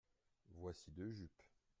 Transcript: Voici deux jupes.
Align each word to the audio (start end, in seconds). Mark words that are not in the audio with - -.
Voici 0.55 0.89
deux 0.89 1.11
jupes. 1.11 1.43